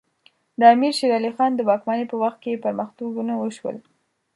د 0.59 0.61
امیر 0.73 0.93
شیر 0.97 1.11
علی 1.17 1.31
خان 1.35 1.51
د 1.55 1.61
واکمنۍ 1.69 2.05
په 2.09 2.17
وخت 2.23 2.37
کې 2.43 2.61
پرمختګونه 2.65 3.33
وشول. 3.37 3.77